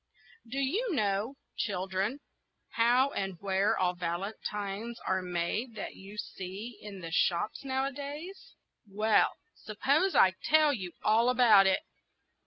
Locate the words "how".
2.69-3.11